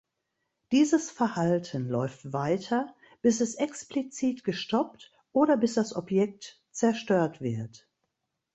Dieses 0.71 1.11
Verhalten 1.11 1.87
läuft 1.87 2.33
weiter, 2.33 2.95
bis 3.21 3.39
es 3.39 3.53
explizit 3.53 4.43
gestoppt 4.43 5.11
oder 5.31 5.57
bis 5.57 5.75
das 5.75 5.95
Objekt 5.95 6.59
zerstört 6.71 7.39
wird. 7.39 7.87